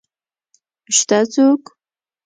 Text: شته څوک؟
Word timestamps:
شته 0.95 1.19
څوک؟ 1.33 1.63